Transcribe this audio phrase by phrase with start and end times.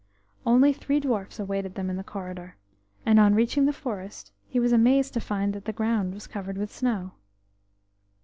[0.47, 2.55] Only three dwarfs awaited them in the corridor,
[3.05, 6.57] and on reaching the forest he was amazed to find that the ground was covered
[6.57, 7.11] with snow.